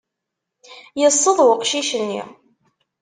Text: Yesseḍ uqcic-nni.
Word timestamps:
Yesseḍ 0.99 1.39
uqcic-nni. 1.49 2.21